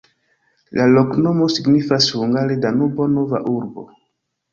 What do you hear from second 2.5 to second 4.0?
Danubo-nova-urbo.